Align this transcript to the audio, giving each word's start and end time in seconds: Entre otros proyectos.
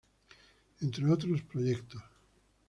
Entre 0.81 1.07
otros 1.11 1.43
proyectos. 1.43 2.01